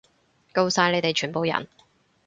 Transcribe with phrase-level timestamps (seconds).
[0.55, 1.67] 吿晒你哋全部人！